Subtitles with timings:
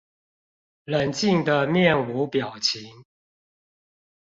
[0.85, 3.03] 冷靜地面無表情